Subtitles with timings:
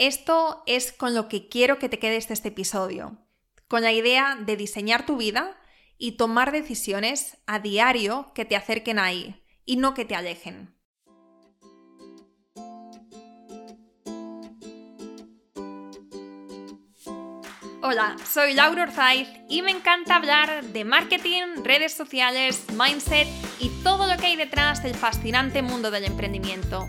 [0.00, 3.18] esto es con lo que quiero que te quedes este episodio,
[3.68, 5.60] con la idea de diseñar tu vida
[5.98, 10.74] y tomar decisiones a diario que te acerquen ahí y no que te alejen.
[17.82, 23.28] Hola, soy Laura Orzaiz y me encanta hablar de marketing, redes sociales, mindset
[23.58, 26.88] y todo lo que hay detrás del fascinante mundo del emprendimiento.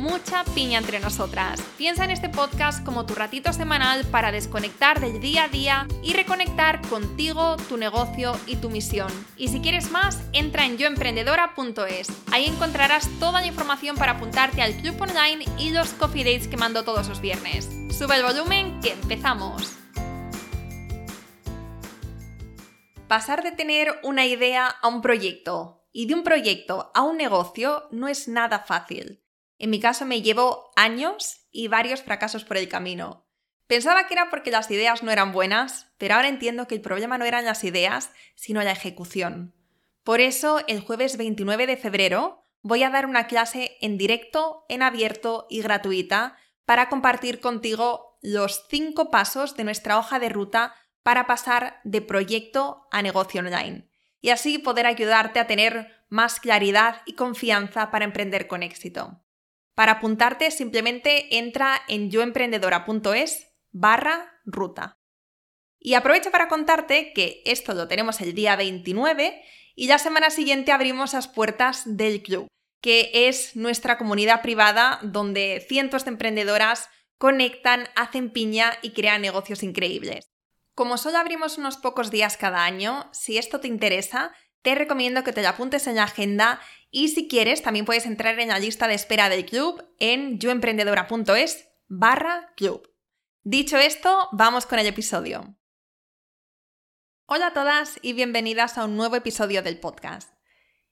[0.00, 1.60] mucha piña entre nosotras.
[1.76, 6.14] Piensa en este podcast como tu ratito semanal para desconectar del día a día y
[6.14, 9.12] reconectar contigo, tu negocio y tu misión.
[9.36, 12.08] Y si quieres más, entra en yoemprendedora.es.
[12.32, 16.56] Ahí encontrarás toda la información para apuntarte al club online y los coffee dates que
[16.56, 17.68] mando todos los viernes.
[17.90, 19.76] Sube el volumen que empezamos.
[23.06, 27.88] Pasar de tener una idea a un proyecto y de un proyecto a un negocio
[27.90, 29.20] no es nada fácil.
[29.60, 33.26] En mi caso me llevó años y varios fracasos por el camino.
[33.66, 37.18] Pensaba que era porque las ideas no eran buenas, pero ahora entiendo que el problema
[37.18, 39.54] no eran las ideas, sino la ejecución.
[40.02, 44.80] Por eso, el jueves 29 de febrero voy a dar una clase en directo, en
[44.80, 51.26] abierto y gratuita para compartir contigo los cinco pasos de nuestra hoja de ruta para
[51.26, 53.90] pasar de proyecto a negocio online
[54.22, 59.20] y así poder ayudarte a tener más claridad y confianza para emprender con éxito.
[59.80, 64.98] Para apuntarte simplemente entra en yoemprendedora.es barra ruta.
[65.78, 69.42] Y aprovecho para contarte que esto lo tenemos el día 29
[69.74, 72.46] y la semana siguiente abrimos las puertas del club,
[72.82, 79.62] que es nuestra comunidad privada donde cientos de emprendedoras conectan, hacen piña y crean negocios
[79.62, 80.26] increíbles.
[80.74, 85.32] Como solo abrimos unos pocos días cada año, si esto te interesa, te recomiendo que
[85.32, 86.60] te lo apuntes en la agenda
[86.90, 91.68] y si quieres también puedes entrar en la lista de espera del club en yoemprendedora.es
[91.88, 92.90] barra club.
[93.42, 95.56] Dicho esto, vamos con el episodio.
[97.26, 100.34] Hola a todas y bienvenidas a un nuevo episodio del podcast.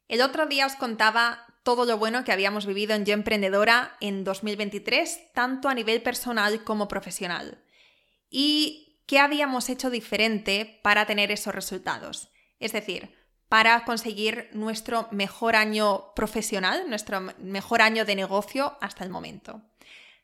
[0.06, 4.24] El otro día os contaba todo lo bueno que habíamos vivido en Yo Emprendedora en
[4.24, 7.62] 2023, tanto a nivel personal como profesional.
[8.30, 12.30] Y qué habíamos hecho diferente para tener esos resultados.
[12.58, 13.17] Es decir,
[13.48, 19.62] para conseguir nuestro mejor año profesional, nuestro mejor año de negocio hasta el momento.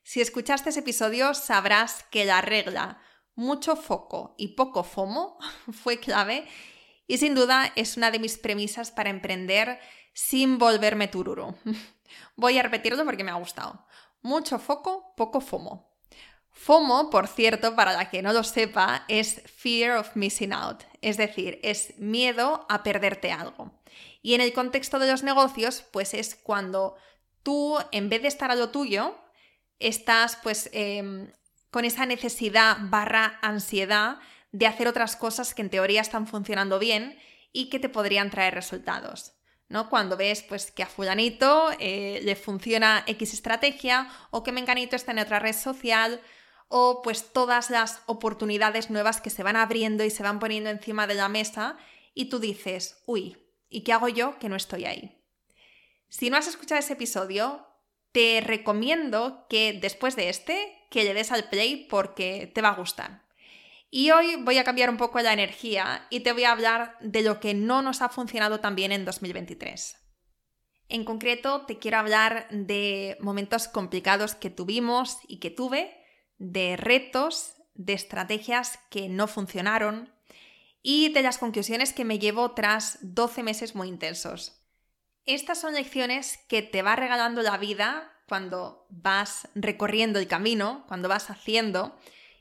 [0.03, 2.99] Si escuchaste ese episodio sabrás que la regla
[3.35, 5.39] mucho foco y poco FOMO
[5.73, 6.47] fue clave
[7.07, 9.81] y sin duda es una de mis premisas para emprender
[10.13, 11.57] sin volverme tururo.
[12.37, 13.87] Voy a repetirlo porque me ha gustado.
[14.23, 15.94] Mucho foco, poco FOMO.
[16.55, 21.17] FOMO, por cierto, para la que no lo sepa, es Fear of Missing Out, es
[21.17, 23.73] decir, es miedo a perderte algo.
[24.23, 26.97] Y en el contexto de los negocios, pues es cuando
[27.43, 29.19] tú, en vez de estar a lo tuyo,
[29.79, 31.31] estás pues em,
[31.71, 34.19] con esa necesidad barra ansiedad
[34.53, 37.19] de hacer otras cosas que en teoría están funcionando bien
[37.53, 39.33] y que te podrían traer resultados.
[39.69, 39.91] ¿no?
[39.91, 45.13] Cuando ves pues, que a fulanito eh, le funciona X estrategia o que menganito está
[45.13, 46.21] en otra red social
[46.77, 51.07] o pues todas las oportunidades nuevas que se van abriendo y se van poniendo encima
[51.07, 51.79] de la mesa
[52.15, 53.37] y tú dices, uy,
[53.69, 55.23] ¿y qué hago yo que no estoy ahí?
[56.09, 57.65] Si no has escuchado ese episodio,
[58.11, 62.75] te recomiendo que después de este que le des al play porque te va a
[62.75, 63.23] gustar.
[63.89, 67.23] Y hoy voy a cambiar un poco la energía y te voy a hablar de
[67.23, 69.97] lo que no nos ha funcionado tan bien en 2023.
[70.89, 76.01] En concreto, te quiero hablar de momentos complicados que tuvimos y que tuve,
[76.51, 80.13] de retos, de estrategias que no funcionaron
[80.83, 84.61] y de las conclusiones que me llevo tras 12 meses muy intensos.
[85.25, 91.09] Estas son lecciones que te va regalando la vida cuando vas recorriendo el camino, cuando
[91.09, 91.99] vas haciendo,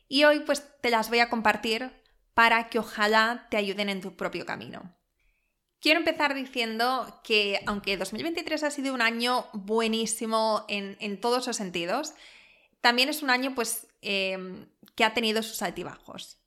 [0.07, 1.91] y hoy pues te las voy a compartir
[2.33, 4.95] para que ojalá te ayuden en tu propio camino.
[5.79, 12.13] Quiero empezar diciendo que aunque 2023 ha sido un año buenísimo en, todos los sentidos,
[12.79, 16.41] también es un año pues em, que ha tenido sus altibajos.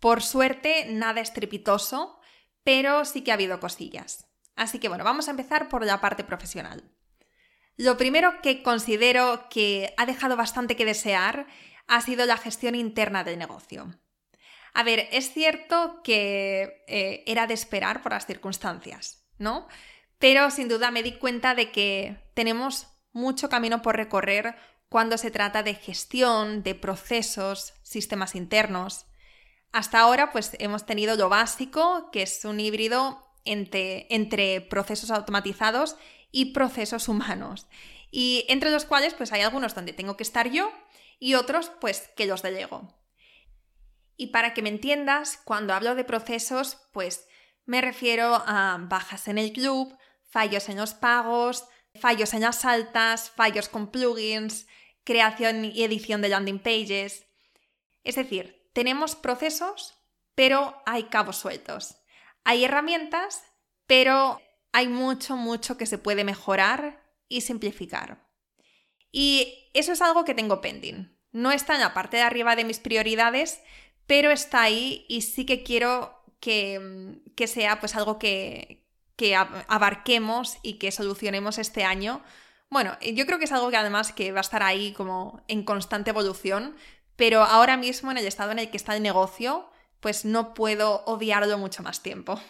[0.00, 2.18] Por suerte, nada estrepitoso,
[2.64, 4.26] pero sí que ha habido cosillas.
[4.56, 6.90] Así que bueno, vamos a empezar por la parte profesional.
[7.76, 11.46] Lo primero que considero que ha dejado bastante que desear
[11.86, 13.98] ha sido la gestión interna del negocio.
[14.74, 19.68] A ver, es cierto que eh, era de esperar por las circunstancias, ¿no?
[20.22, 24.54] pero sin duda me di cuenta de que tenemos mucho camino por recorrer
[24.92, 29.06] cuando se trata de gestión, de procesos, sistemas internos.
[29.72, 35.96] Hasta ahora pues hemos tenido lo básico, que es un híbrido entre, entre procesos automatizados
[36.30, 37.68] y procesos humanos.
[38.10, 40.70] Y entre los cuales pues hay algunos donde tengo que estar yo
[41.18, 42.94] y otros pues que los delego.
[44.18, 47.26] Y para que me entiendas, cuando hablo de procesos, pues
[47.64, 49.96] me refiero a bajas en el club,
[50.28, 51.64] fallos en los pagos,
[51.98, 54.66] fallos en las altas, fallos con plugins,
[55.04, 57.26] creación y edición de landing pages.
[58.04, 59.94] Es decir, tenemos procesos,
[60.34, 61.96] pero hay cabos sueltos.
[62.44, 63.42] Hay herramientas,
[63.86, 64.40] pero
[64.72, 68.28] hay mucho, mucho que se puede mejorar y simplificar.
[69.10, 71.16] Y eso es algo que tengo pending.
[71.32, 73.60] No está en la parte de arriba de mis prioridades,
[74.06, 78.82] pero está ahí y sí que quiero que, que sea pues algo que,
[79.16, 82.22] que abarquemos y que solucionemos este año.
[82.72, 85.62] Bueno, yo creo que es algo que además que va a estar ahí como en
[85.62, 86.74] constante evolución,
[87.16, 89.68] pero ahora mismo en el estado en el que está el negocio,
[90.00, 92.40] pues no puedo odiarlo mucho más tiempo.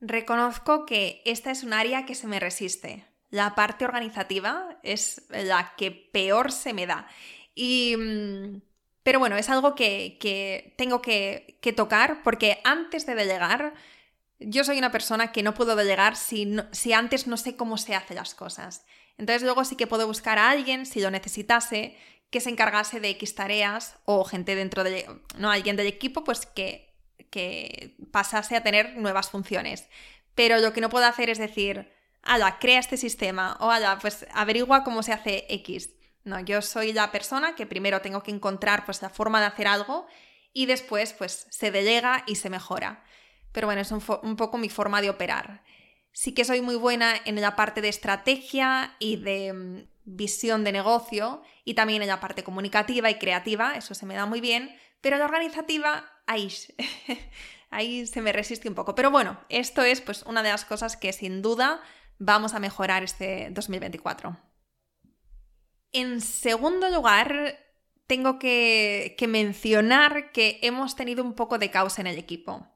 [0.00, 3.04] Reconozco que esta es un área que se me resiste.
[3.28, 7.06] La parte organizativa es la que peor se me da.
[7.54, 8.62] Y, mm,
[9.02, 13.74] pero bueno, es algo que, tengo que, tocar porque antes de delegar,
[14.38, 17.94] yo soy una persona que no puedo delegar si, si antes no sé cómo se
[17.94, 18.84] hacen las cosas.
[19.16, 21.96] Entonces luego sí que puedo buscar a alguien, si lo necesitase,
[22.30, 25.06] que se encargase de X tareas o gente dentro de,
[25.38, 26.92] no, alguien del equipo, pues que,
[27.30, 29.88] que pasase a tener nuevas funciones.
[30.34, 31.92] Pero lo que no puedo hacer es decir,
[32.22, 35.90] ala, crea este sistema o ala, pues averigua cómo se hace X.
[36.24, 39.68] No, yo soy la persona que primero tengo que encontrar pues la forma de hacer
[39.68, 40.06] algo
[40.52, 43.04] y después pues se delega y se mejora.
[43.54, 45.62] Pero bueno, es un, poco mi forma de operar.
[46.10, 50.72] Sí que soy muy buena en la parte de estrategia y de mm, visión de
[50.72, 54.76] negocio y también en la parte comunicativa y creativa, eso se me da muy bien,
[55.00, 56.52] pero la organizativa, ahí,
[57.70, 58.96] ahí se me resiste un poco.
[58.96, 61.80] Pero bueno, esto es pues una de las cosas que sin duda
[62.18, 64.36] vamos a mejorar este 2024.
[65.92, 67.56] En segundo lugar,
[68.08, 72.73] tengo que, que mencionar que hemos tenido un poco de caos en el equipo.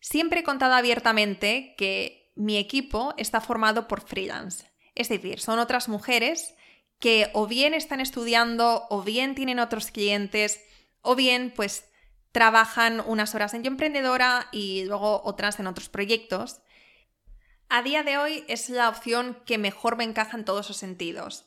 [0.00, 4.70] Siempre he contado abiertamente que mi equipo está formado por freelance.
[4.94, 6.54] Es decir, son otras mujeres
[6.98, 10.62] que o bien están estudiando o bien tienen otros clientes
[11.02, 11.84] o bien pues
[12.32, 16.60] trabajan unas horas en Yo Emprendedora y luego otras en otros proyectos.
[17.68, 21.46] A día de hoy es la opción que mejor me encaja en todos los sentidos,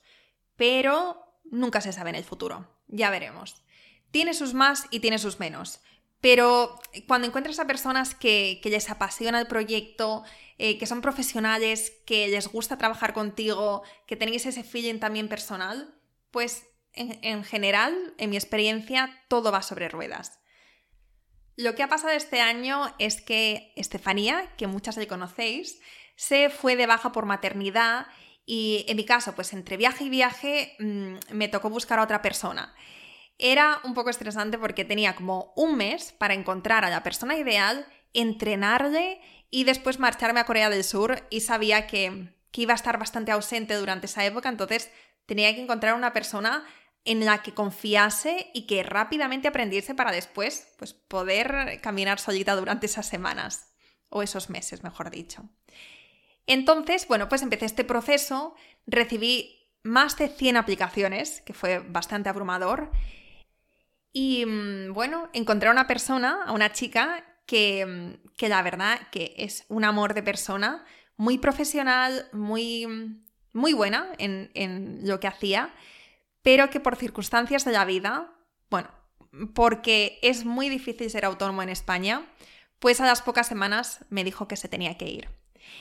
[0.55, 2.81] pero nunca se sabe en el futuro.
[2.87, 3.63] Ya veremos.
[4.11, 5.81] Tiene sus más y tiene sus menos.
[6.23, 10.23] Pero cuando encuentras a personas que, les apasiona el proyecto,
[10.57, 15.93] eh, que son profesionales, que les gusta trabajar contigo, que tenéis ese feeling también personal,
[16.31, 20.39] pues en, general, en mi experiencia, todo va sobre ruedas.
[21.57, 25.81] Lo que ha pasado este año es que Estefanía, que muchas le conocéis,
[26.15, 28.07] se fue de baja por maternidad
[28.45, 32.21] y en mi caso, pues entre viaje y viaje mm, me tocó buscar a otra
[32.21, 32.73] persona.
[33.37, 37.85] Era un poco estresante porque tenía como un mes para encontrar a la persona ideal,
[38.13, 43.31] entrenarle y después marcharme a Corea del Sur y sabía que, iba a estar bastante
[43.31, 44.91] ausente durante esa época, entonces
[45.25, 46.63] tenía que encontrar una persona
[47.05, 52.85] en la que confiase y que rápidamente aprendiese para después pues, poder caminar solita durante
[52.85, 53.73] esas semanas
[54.09, 55.49] o esos meses, mejor dicho.
[56.45, 58.55] Entonces, bueno, pues empecé este proceso,
[58.85, 62.91] recibí más de 100 aplicaciones, que fue bastante abrumador,
[64.13, 68.99] y mm, bueno, encontré a una persona, a una chica que, mm, que la verdad
[69.11, 70.85] que es un amor de persona,
[71.17, 75.73] muy profesional, muy, mm, muy buena en, en lo que hacía,
[76.43, 78.31] pero que por circunstancias de la vida,
[78.69, 78.89] bueno,
[79.55, 82.25] porque es muy difícil ser autónomo en España,
[82.79, 85.29] pues a las pocas semanas me dijo que se tenía que ir.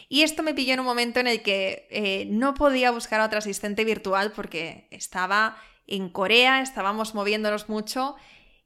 [0.09, 3.27] Y esto me pilló en un momento en el que eh, no podía buscar a
[3.27, 8.17] otro asistente virtual porque estaba en Corea, estábamos moviéndonos mucho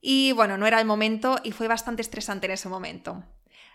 [0.01, 3.25] y bueno, no era el momento y fue bastante estresante en ese momento.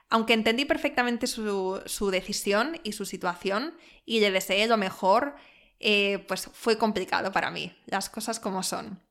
[0.10, 5.36] Aunque entendí perfectamente su, decisión y su situación y le deseé lo mejor,
[5.80, 9.02] eh, pues fue complicado para mí, las cosas como son.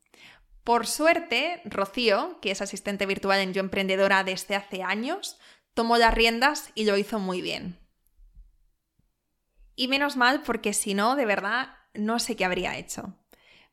[0.63, 5.39] Por suerte, Rocío, que es asistente virtual en Yo Emprendedora desde hace años,
[5.75, 7.79] tomó las riendas y lo hizo muy bien.
[9.75, 13.15] Y menos mal porque si no, de verdad, no sé qué habría hecho.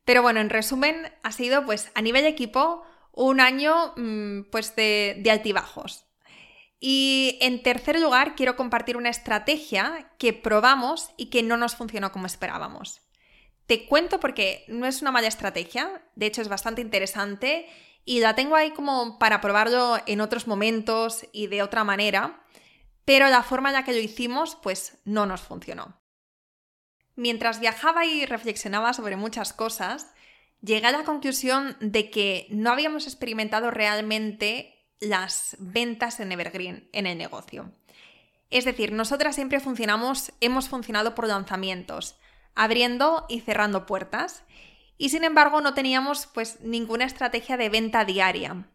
[0.07, 5.21] Pero bueno, en resumen, ha sido pues a nivel equipo un año mm, pues de,
[5.29, 6.05] altibajos.
[6.79, 12.13] Y en tercer lugar, quiero compartir una estrategia que probamos y que no nos funcionó
[12.13, 13.01] como esperábamos.
[13.65, 17.67] Te cuento porque no es una mala estrategia, de hecho es bastante interesante
[18.05, 22.45] y la tengo ahí como para probarlo en otros momentos y de otra manera,
[23.03, 25.99] pero la forma en la que lo hicimos pues no nos funcionó.
[27.17, 30.13] Mientras viajaba y reflexionaba sobre muchas cosas,
[30.61, 37.07] llegué a la conclusión de que no habíamos experimentado realmente las ventas en Evergreen en
[37.07, 37.71] el negocio.
[38.51, 42.19] Es decir, nosotras siempre funcionamos, hemos funcionado por lanzamientos,
[42.53, 44.43] abriendo y cerrando puertas,
[44.99, 48.67] y sin embargo no teníamos pues ninguna estrategia de venta diaria.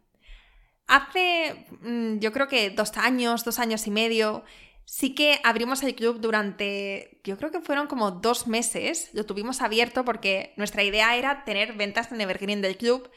[0.87, 4.43] Hace mm, yo creo que dos años, dos años y medio,
[4.85, 9.61] sí que abrimos el club durante, yo creo que fueron como dos meses, lo tuvimos
[9.61, 13.09] abierto porque nuestra idea era tener ventas en Evergreen del club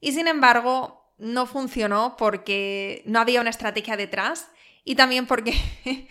[0.00, 4.48] y sin embargo no funcionó porque no había una estrategia detrás
[4.84, 5.54] y también porque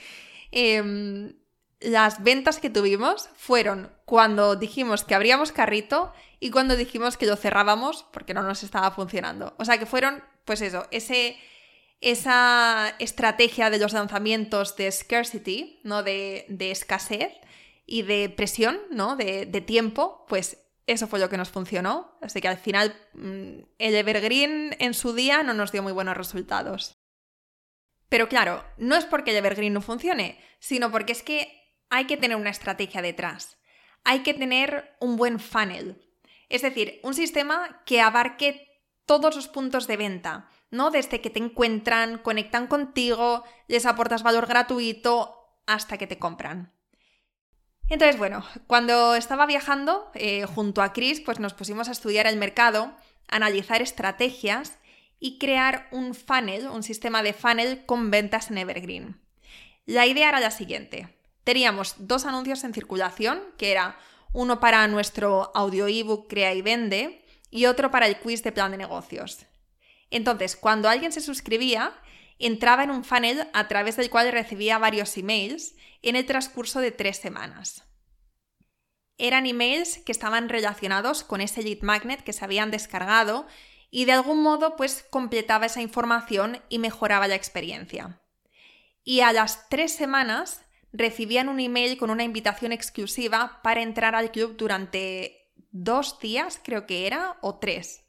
[0.52, 1.34] em,
[1.80, 7.36] las ventas que tuvimos fueron cuando dijimos que abríamos carrito y cuando dijimos que lo
[7.36, 9.56] cerrábamos porque no nos estaba funcionando.
[9.58, 11.38] O sea que fueron, pues eso, ese,
[12.02, 16.04] esa estrategia de los lanzamientos de scarcity, ¿no?
[16.04, 17.34] De, escasez
[17.86, 19.16] y de presión, ¿no?
[19.16, 22.18] De, de tiempo, pues eso fue lo que nos funcionó.
[22.22, 26.18] Así que al final mm, el Evergreen en su día no nos dio muy buenos
[26.18, 26.98] resultados.
[28.10, 31.52] Pero claro, no es porque el Evergreen no funcione, sino porque es que
[31.90, 33.58] hay que tener una estrategia detrás.
[34.04, 36.02] Hay que tener un buen funnel.
[36.48, 38.68] Es decir, un sistema que abarque
[39.06, 40.92] todos los puntos de venta, ¿no?
[40.92, 46.74] Desde que te encuentran, conectan contigo, les aportas valor gratuito, hasta que te compran.
[47.90, 52.38] Entonces, bueno, cuando estaba viajando eh, junto a Chris, pues nos pusimos a estudiar el
[52.38, 52.94] mercado,
[53.28, 54.78] analizar estrategias
[55.20, 59.22] y crear un funnel, un sistema de funnel con ventas en Evergreen.
[59.86, 61.08] La idea era la siguiente.
[61.44, 63.98] Teníamos dos anuncios en circulación, que era
[64.34, 68.72] uno para nuestro audio ebook Crea y Vende y otro para el quiz de plan
[68.72, 69.46] de negocios.
[70.10, 71.94] Entonces, cuando alguien se suscribía,
[72.40, 76.92] entraba en un funnel a través del cual recibía varios emails en el transcurso de
[76.92, 77.84] tres semanas.
[79.18, 83.48] Eran emails que estaban relacionados con ese lead magnet que se habían descargado
[83.90, 88.22] y de algún modo pues completaba esa información y mejoraba la experiencia.
[89.04, 90.62] Y a las tres semanas
[90.92, 96.86] recibían un email con una invitación exclusiva para entrar al club durante dos días, creo
[96.86, 98.07] que era, o tres.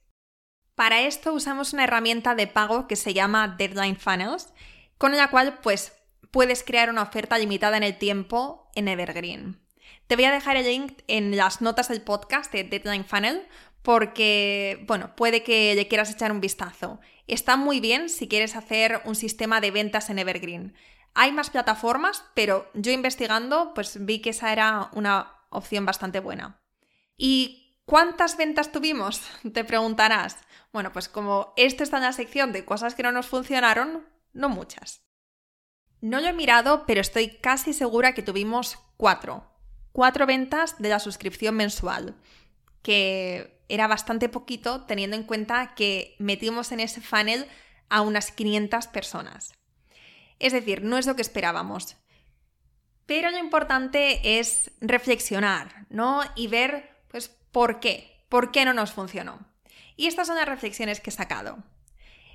[0.78, 4.52] Para esto usamos una herramienta de pago que se llama Deadline Funnels,
[4.96, 5.92] con la cual pues
[6.30, 9.60] puedes crear una oferta limitada en el tiempo en Evergreen.
[10.06, 13.48] Te voy a dejar el link en las notas del podcast de Deadline Funnel
[13.82, 17.00] porque, bueno, puede que le quieras echar un vistazo.
[17.26, 20.76] Está muy bien si quieres hacer un sistema de ventas en Evergreen.
[21.12, 26.62] Hay más plataformas, pero yo investigando, pues vi que esa era una opción bastante buena.
[27.16, 29.22] ¿Y cuántas ventas tuvimos?
[29.52, 30.36] Te preguntarás.
[30.72, 34.48] Bueno, pues como esto está en la sección de cosas que no nos funcionaron, no
[34.50, 35.02] muchas.
[36.00, 39.50] No lo he mirado, pero estoy casi segura que tuvimos cuatro.
[39.92, 42.14] Cuatro ventas de la suscripción mensual,
[42.82, 47.46] que era bastante poquito teniendo en cuenta que metimos en ese funnel
[47.88, 49.54] a unas 500 personas.
[50.38, 51.96] Es decir, no es lo que esperábamos.
[53.06, 56.20] Pero lo importante es reflexionar, ¿no?
[56.36, 56.97] Y ver,
[57.52, 59.46] por qué, por qué no nos funcionó.
[59.96, 61.64] Y estas son las reflexiones que he sacado.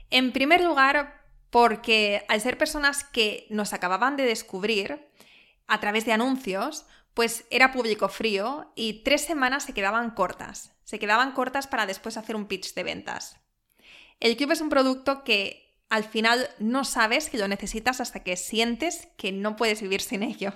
[0.10, 5.08] En primer lugar, porque al ser personas que nos acababan de descubrir
[5.68, 10.74] a través de anuncios, pues era público frío y tres semanas se quedaban cortas.
[10.84, 13.40] Se quedaban cortas para después hacer un pitch de ventas.
[14.20, 18.36] El Cube es un producto que al final no sabes que lo necesitas hasta que
[18.36, 20.54] sientes que no puedes vivir sin ello.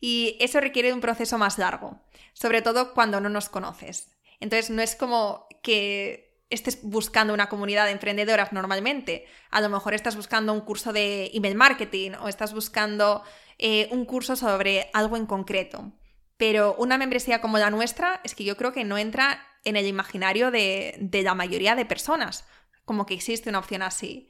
[0.00, 2.00] Y eso requiere un proceso más largo,
[2.32, 4.10] sobre todo cuando no nos conoces.
[4.40, 9.26] Entonces no es como que estés buscando una comunidad de emprendedoras normalmente.
[9.50, 13.22] A lo mejor estás buscando un curso de email marketing o estás buscando
[13.58, 15.92] eh, un curso sobre algo en concreto.
[16.36, 19.86] Pero una membresía como la nuestra es que yo creo que no entra en el
[19.86, 22.46] imaginario de, de la mayoría de personas,
[22.84, 24.28] como que existe una opción así.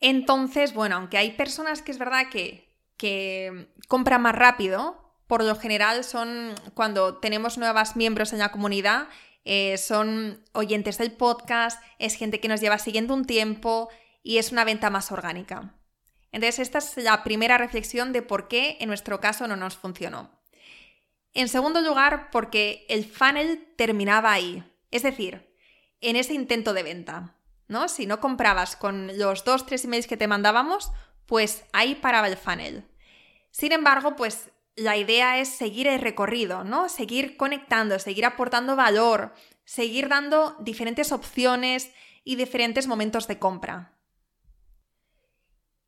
[0.00, 2.69] Entonces, bueno, aunque hay personas que es verdad que,
[3.00, 9.08] que compran más rápido, por lo general son cuando tenemos nuevas miembros en la comunidad
[9.44, 13.88] eh, son oyentes del podcast, es gente que nos lleva siguiendo un tiempo
[14.22, 15.74] y es una venta más orgánica.
[16.30, 20.30] Entonces, esta es la primera reflexión de por qué en nuestro caso no nos funcionó.
[21.32, 25.56] En segundo lugar, porque el funnel terminaba ahí, es decir,
[26.00, 27.36] en ese intento de venta.
[27.66, 27.88] ¿no?
[27.88, 30.90] Si no comprabas con los dos, tres emails que te mandábamos,
[31.30, 32.84] pues ahí paraba el funnel.
[33.52, 36.88] Sin embargo, pues la idea es seguir el recorrido, ¿no?
[36.88, 39.32] Seguir conectando, seguir aportando valor,
[39.64, 41.92] seguir dando diferentes opciones
[42.24, 43.96] y diferentes momentos de compra.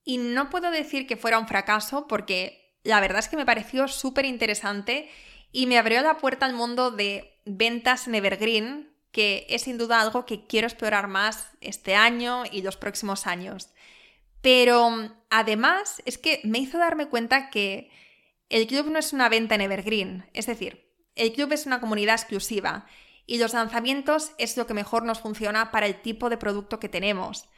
[0.05, 3.89] Y no puedo decir que fuera un fracaso porque la verdad es que me pareció
[3.89, 5.11] súper interesante
[5.51, 10.01] y me abrió la puerta al mundo de ventas en Evergreen, que es sin duda
[10.01, 13.72] algo que quiero explorar más este año y los próximos años.
[14.43, 17.91] Pero además es que me hizo darme cuenta que
[18.51, 22.17] el club no es una venta en Evergreen, es decir, el club es una comunidad
[22.17, 22.87] exclusiva
[23.27, 26.89] y los lanzamientos es lo que mejor nos funciona para el tipo de producto que
[26.89, 27.49] tenemos.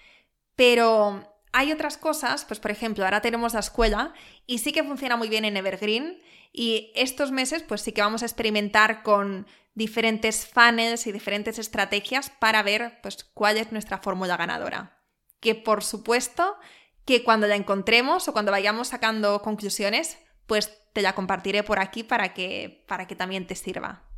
[0.54, 4.12] Pero hay otras cosas, pues por ejemplo, ahora tenemos la escuela
[4.46, 6.20] y sí que funciona muy bien en Evergreen
[6.52, 12.30] y estos meses pues sí que vamos a experimentar con diferentes funnels y diferentes estrategias
[12.30, 14.93] para ver pues cuál es nuestra fórmula ganadora.
[15.44, 16.56] Que por supuesto
[17.04, 22.02] que cuando la encontremos o cuando vayamos sacando conclusiones, pues te la compartiré por aquí
[22.02, 24.08] para que, para que también te sirva.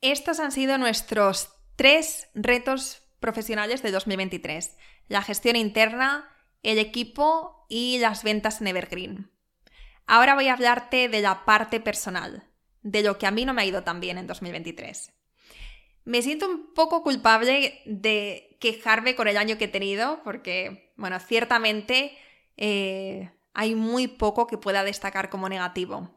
[0.00, 4.76] Estos han sido nuestros tres retos profesionales de 2023,
[5.06, 6.28] la gestión interna,
[6.64, 9.30] el equipo y las ventas en Evergreen.
[10.04, 12.50] Ahora voy a hablarte de la parte personal,
[12.82, 15.12] de lo que a mí no me ha ido tan bien en 2023.
[16.04, 21.18] Me siento un poco culpable de quejarme con el año que he tenido, porque, bueno,
[21.18, 22.16] ciertamente
[22.56, 26.10] eh, hay muy poco que pueda destacar como negativo.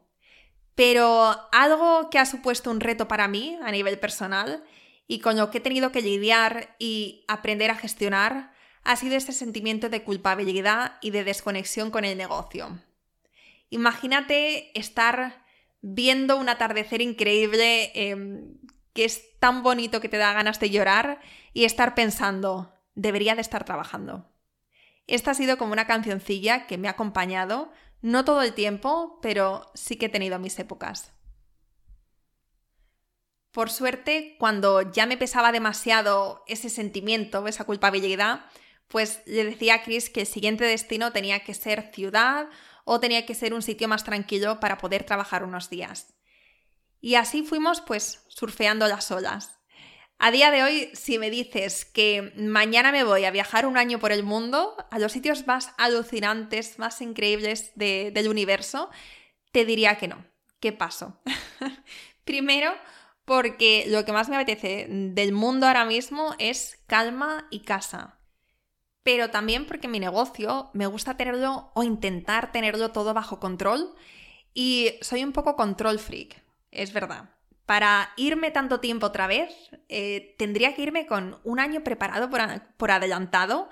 [0.74, 4.62] Pero algo que ha supuesto un reto para mí a nivel personal
[5.06, 8.52] y con lo que he tenido que lidiar y aprender a gestionar
[8.84, 12.80] ha sido este sentimiento de culpabilidad y de desconexión con el negocio.
[13.70, 15.44] Imagínate estar
[15.80, 18.58] viendo un atardecer increíble em,
[18.92, 21.20] que es tan bonito que te da ganas de llorar
[21.52, 24.30] y estar pensando, debería de estar trabajando.
[25.06, 29.70] Esta ha sido como una cancioncilla que me ha acompañado, no todo el tiempo, pero
[29.74, 31.12] sí que he tenido mis épocas.
[33.52, 38.44] Por suerte, cuando ya me pesaba demasiado ese sentimiento, esa culpabilidad,
[38.88, 42.48] pues le decía a Chris que el siguiente destino tenía que ser ciudad
[42.84, 46.14] o tenía que ser un sitio más tranquilo para poder trabajar unos días.
[47.00, 49.58] Y así fuimos pues surfeando las olas.
[50.20, 54.00] A día de hoy, si me dices que mañana me voy a viajar un año
[54.00, 58.90] por el mundo, a los sitios más alucinantes, más increíbles del universo,
[59.52, 60.26] te diría que no.
[60.58, 61.20] ¿Qué paso?
[62.24, 62.72] Primero,
[63.24, 68.18] porque lo que más me apetece del mundo ahora mismo es calma y casa.
[69.04, 73.94] Pero también porque mi negocio me gusta tenerlo o intentar tenerlo todo bajo control
[74.52, 77.30] y soy un poco control freak, es verdad.
[77.66, 79.50] Para irme tanto tiempo otra vez,
[79.88, 83.68] eh, tendría que irme con un año preparado por, adelantado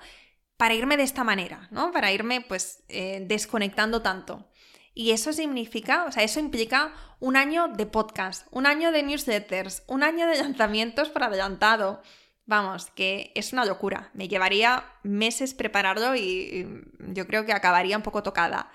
[0.55, 1.91] para irme de esta manera, ¿no?
[1.91, 4.47] Para irme pues eh, desconectando tanto.
[4.93, 9.83] Y eso significa, o sea, eso implica un año de podcast, un año de newsletters,
[9.87, 12.01] un año de lanzamientos por adelantado.
[12.45, 14.09] Vamos, que es una locura.
[14.13, 16.67] Me llevaría meses prepararlo y
[16.99, 18.71] yo creo que acabaría un poco tocada.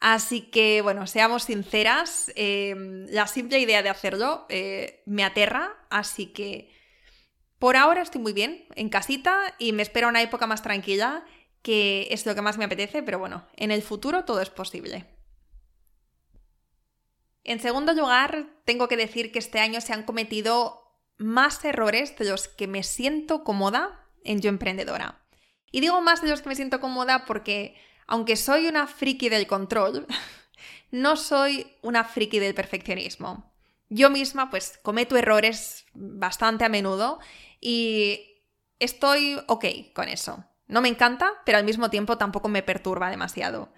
[0.00, 6.26] Así que, bueno, seamos sinceras, em, la simple idea de hacerlo eh, me aterra, así
[6.26, 6.70] que
[7.58, 11.24] por ahora estoy muy bien en casita y me espero una época más tranquila,
[11.62, 15.06] que es lo que más me apetece, pero bueno, en el futuro todo es posible.
[17.42, 20.82] En segundo lugar, tengo que decir que este año se han cometido
[21.16, 25.24] más errores de los que me siento cómoda en Yo Emprendedora.
[25.70, 29.46] Y digo más de los que me siento cómoda porque, aunque soy una friki del
[29.46, 30.06] control,
[30.90, 33.52] no soy una friki del perfeccionismo.
[33.88, 37.20] Yo misma pues cometo errores bastante a menudo
[37.60, 38.42] y
[38.78, 39.64] estoy ok
[39.94, 40.44] con eso.
[40.66, 43.72] No me encanta, pero al mismo tiempo tampoco me perturba demasiado.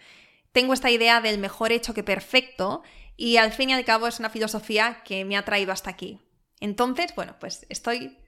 [0.53, 2.83] Tengo esta idea del mejor hecho que perfecto
[3.17, 6.21] y al fin y al cabo es una filosofía que me ha traído hasta aquí.
[6.61, 8.19] Entonces, bueno, pues estoy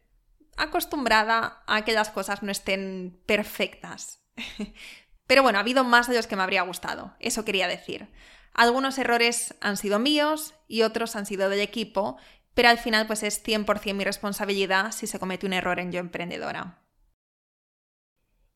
[0.57, 4.23] acostumbrada a que las cosas no estén perfectas.
[5.31, 8.09] Pero bueno, ha habido más de los que me habría gustado, eso quería decir.
[8.53, 12.17] Algunos errores han sido míos y otros han sido del equipo,
[12.53, 16.01] pero al final pues es 100% mi responsabilidad si se comete un error en yo
[16.01, 16.83] emprendedora.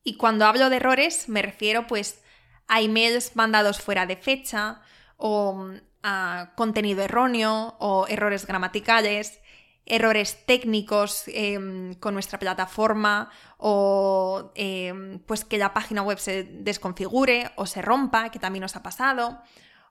[0.02, 2.20] Y cuando hablo de errores me refiero pues
[2.66, 4.80] a emails mandados fuera de fecha
[5.16, 5.70] o
[6.02, 9.38] a contenido erróneo o errores gramaticales,
[9.86, 17.50] errores técnicos em, con nuestra plataforma o em, pues que la página web se desconfigure
[17.56, 19.40] o se rompa, que también nos ha pasado.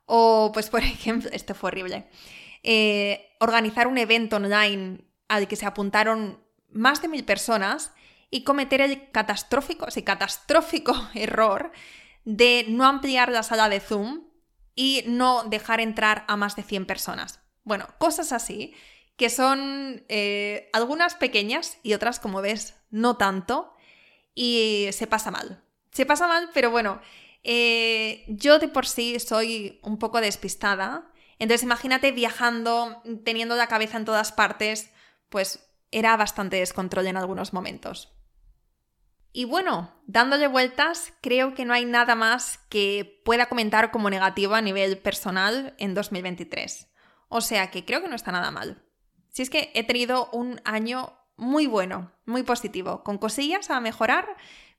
[0.05, 2.07] O pues por ejemplo, este fue horrible,
[2.63, 7.93] eh, organizar un evento online al que se apuntaron más de mil personas
[8.29, 11.71] y cometer el catastrófico, sí, catastrófico error
[12.25, 14.23] de no ampliar la sala de Zoom
[14.75, 17.41] y no dejar entrar a más de 100 personas.
[17.63, 18.73] Bueno, cosas así,
[19.15, 23.73] que son eh, algunas pequeñas y otras, como ves, no tanto,
[24.33, 25.63] y se pasa mal.
[25.91, 26.99] Se pasa mal, pero bueno,
[27.43, 33.97] eh, yo de por sí soy un poco despistada, entonces imagínate viajando, teniendo la cabeza
[33.97, 34.91] en todas partes,
[35.29, 38.13] pues era bastante descontrol en algunos momentos.
[39.35, 44.53] Y bueno, dándole vueltas, creo que no hay nada más que pueda comentar como negativo
[44.53, 46.87] a nivel personal en 2023.
[47.29, 48.83] O sea que creo que no está nada mal.
[49.33, 54.37] Si es que he tenido un año muy bueno, muy positivo, con cosillas a mejorar,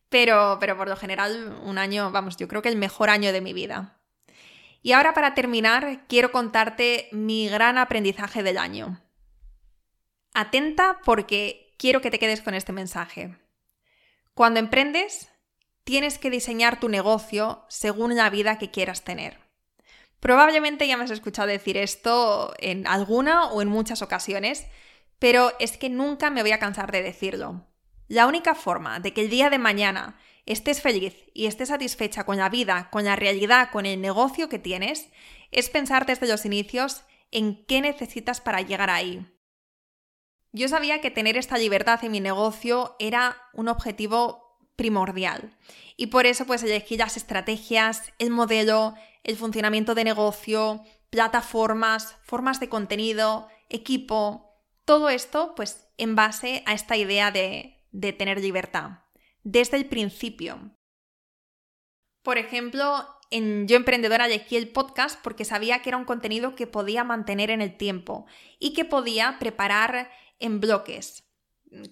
[0.09, 3.41] pero, pero por lo general un año, vamos, yo creo que el mejor año de
[3.41, 4.01] mi vida.
[4.81, 9.03] Y ahora para terminar, quiero contarte mi gran aprendizaje del año.
[10.35, 13.37] Atenta porque quiero que te quedes con este mensaje.
[14.35, 15.33] Cuando emprendes,
[15.83, 19.44] tienes que diseñar tu negocio según la vida que quieras tener.
[20.25, 24.67] Probablemente ya me has escuchado decir esto en alguna o en muchas ocasiones,
[25.19, 27.67] pero es que nunca me voy a cansar de decirlo.
[28.09, 32.39] La única forma de que el día de mañana estés feliz y estés satisfecha con
[32.39, 35.11] la vida, con la realidad, con el negocio que tienes,
[35.51, 39.31] es pensar desde los inicios en qué necesitas para llegar ahí.
[40.53, 44.44] Yo sabía que tener esta libertad en mi negocio era un objetivo
[44.77, 45.57] primordial
[45.97, 52.61] y por eso pues elegí las estrategias, el modelo, el funcionamiento de negocio, plataformas, formas
[52.61, 54.51] de contenido, equipo,
[54.85, 59.05] todo esto pues en base a esta idea de, de tener libertad,
[59.43, 60.77] desde el principio.
[62.23, 66.67] Por ejemplo, en Yo Emprendedora elegí el podcast porque sabía que era un contenido que
[66.67, 68.27] podía mantener en el tiempo
[68.59, 71.25] y que podía preparar en bloques.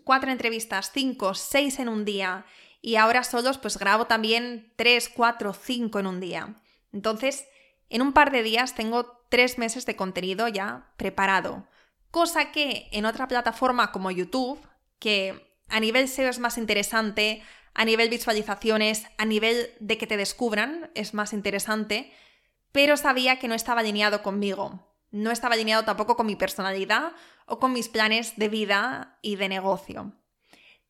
[0.05, 2.47] Cuatro entrevistas, cinco, seis en un día.
[2.83, 6.57] Y ahora solos pues grabo también tres, cuatro, cinco en un día.
[6.93, 7.47] Entonces,
[7.89, 11.67] en un par de días tengo tres meses de contenido ya preparado.
[12.11, 14.61] Cosa que en otra plataforma como YouTube,
[14.99, 17.43] que a nivel SEO es más interesante,
[17.73, 22.13] a nivel visualizaciones, a nivel de que te descubran es más interesante,
[22.73, 27.13] pero sabía que no estaba alineado conmigo no estaba alineado tampoco con mi personalidad
[27.47, 30.13] o con mis planes de vida y de negocio.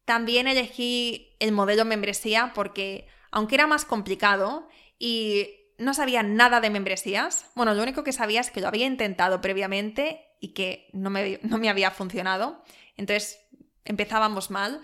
[0.04, 6.70] También elegí el modelo membresía porque, aunque era más complicado y no sabía nada de
[6.70, 11.10] membresías, bueno, lo único que sabía es que lo había intentado previamente y que no
[11.10, 12.62] me, no me había funcionado,
[12.96, 13.40] entonces
[13.84, 14.80] empezábamos mal,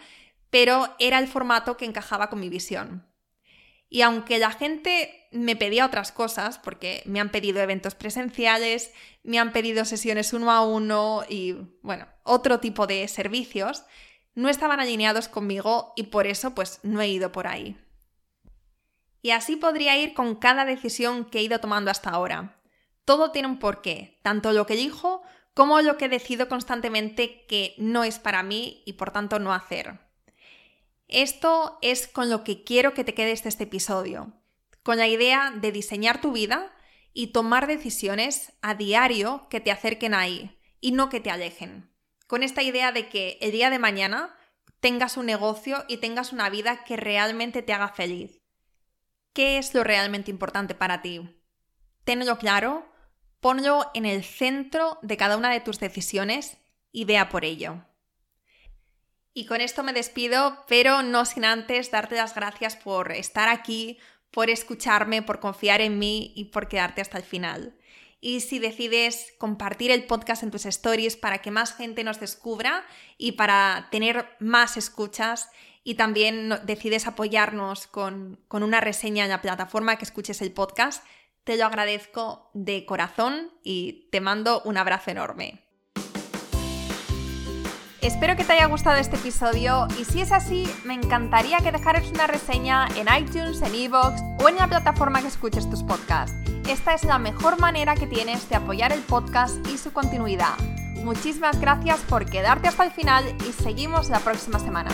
[0.50, 3.07] pero era el formato que encajaba con mi visión.
[3.90, 9.38] Y aunque la gente me pedía otras cosas, porque me han pedido eventos presenciales, me
[9.38, 13.85] han pedido sesiones uno a uno y, bueno, otro tipo de servicios,
[14.35, 17.77] no estaban alineados conmigo y por eso pues no he ido por ahí.
[19.23, 22.61] Y así podría ir con cada decisión que he ido tomando hasta ahora.
[23.05, 25.23] Todo tiene un porqué, tanto lo que elijo
[25.55, 29.99] como lo que decido constantemente que no es para mí y por tanto no hacer.
[31.09, 34.35] Esto es con lo que quiero que te quedes de este episodio,
[34.83, 36.73] con la idea de diseñar tu vida
[37.12, 41.91] y tomar decisiones a diario que te acerquen ahí y no que te alejen.
[42.29, 44.37] Con esta idea de que el día de mañana
[44.81, 48.43] tengas un negocio y tengas una vida que realmente te haga feliz.
[49.33, 51.43] ¿Qué es lo realmente importante para ti?
[52.05, 52.87] Tenlo claro,
[53.41, 56.59] ponlo en el centro de cada una de tus decisiones
[56.93, 57.85] y vea por ello.
[59.33, 63.99] Y con esto me despido, pero no sin antes darte las gracias por estar aquí,
[64.31, 67.79] por escucharme, por confiar en mí y por quedarte hasta el final.
[68.20, 72.85] Y si decides compartir el podcast en tus stories para que más gente nos descubra
[73.16, 75.48] y para tener más escuchas,
[75.85, 81.02] y también decides apoyarnos con, con una reseña en la plataforma que escuches el podcast,
[81.44, 85.64] te lo agradezco de corazón y te mando un abrazo enorme.
[88.02, 92.09] Espero que te haya gustado este episodio y si es así, me encantaría que dejaras
[92.11, 96.58] una reseña en iTunes, en Evox o en la plataforma que escuches tus podcasts.
[96.68, 100.52] Esta es la mejor manera que tienes de apoyar el podcast y su continuidad.
[101.02, 104.90] Muchísimas gracias por quedarte hasta el final y seguimos la próxima semana.